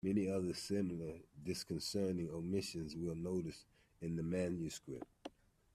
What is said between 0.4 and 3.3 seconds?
similar disconcerting omissions will be